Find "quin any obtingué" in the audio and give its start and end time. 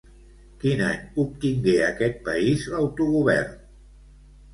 0.61-1.75